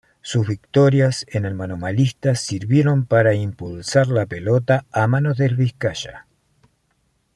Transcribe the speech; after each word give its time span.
Sus 0.23 0.47
victorias 0.47 1.27
en 1.29 1.45
el 1.45 1.53
manomanista 1.53 2.33
sirvieron 2.33 3.05
para 3.05 3.35
impulsar 3.35 4.07
la 4.07 4.25
pelota 4.25 4.87
a 4.91 5.05
mano 5.05 5.33
en 5.37 5.55
Vizcaya. 5.55 6.25